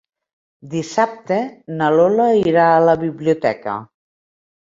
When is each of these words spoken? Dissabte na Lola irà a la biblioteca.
Dissabte 0.69 1.37
na 1.81 1.89
Lola 1.99 2.25
irà 2.45 2.63
a 2.71 2.81
la 2.91 2.97
biblioteca. 3.05 3.77